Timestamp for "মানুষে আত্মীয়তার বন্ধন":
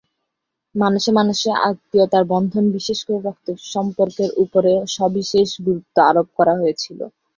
1.19-2.65